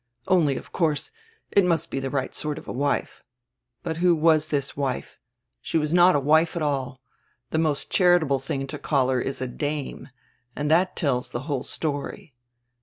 [0.27, 1.11] Only, of course,
[1.51, 3.23] it must be die right sort of a wife.
[3.83, 5.19] But who was diis wife?
[5.61, 7.01] She was not a wife at all.
[7.51, 10.09] The most charitable tiling to call her is a 'dame,'
[10.55, 12.33] and diat tells die whole story.